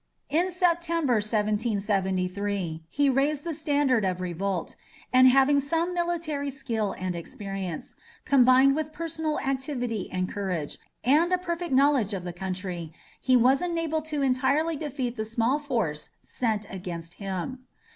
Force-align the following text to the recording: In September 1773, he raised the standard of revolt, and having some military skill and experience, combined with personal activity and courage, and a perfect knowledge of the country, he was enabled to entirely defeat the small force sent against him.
In 0.31 0.49
September 0.49 1.17
1773, 1.21 2.83
he 2.89 3.07
raised 3.07 3.43
the 3.43 3.53
standard 3.53 4.03
of 4.03 4.19
revolt, 4.19 4.75
and 5.13 5.27
having 5.27 5.59
some 5.59 5.93
military 5.93 6.49
skill 6.49 6.93
and 6.97 7.15
experience, 7.15 7.93
combined 8.25 8.75
with 8.75 8.93
personal 8.93 9.39
activity 9.41 10.09
and 10.11 10.27
courage, 10.27 10.79
and 11.03 11.31
a 11.31 11.37
perfect 11.37 11.71
knowledge 11.71 12.15
of 12.15 12.23
the 12.23 12.33
country, 12.33 12.91
he 13.19 13.37
was 13.37 13.61
enabled 13.61 14.05
to 14.05 14.23
entirely 14.23 14.75
defeat 14.75 15.17
the 15.17 15.23
small 15.23 15.59
force 15.59 16.09
sent 16.23 16.65
against 16.71 17.13
him. 17.21 17.67